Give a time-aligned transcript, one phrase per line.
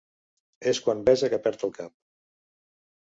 [0.71, 1.95] És quan besa que perd el cap.